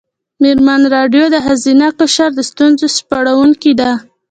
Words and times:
مېرمن 0.41 0.81
راډیو 0.95 1.25
د 1.33 1.35
ښځینه 1.45 1.87
قشر 1.99 2.29
د 2.35 2.39
ستونزو 2.49 2.87
سپړونکې 2.97 3.73
ده. 3.79 3.91